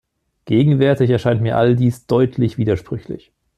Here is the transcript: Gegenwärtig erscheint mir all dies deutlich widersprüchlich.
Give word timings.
Gegenwärtig 0.45 1.11
erscheint 1.11 1.43
mir 1.43 1.57
all 1.57 1.75
dies 1.75 2.07
deutlich 2.07 2.57
widersprüchlich. 2.57 3.31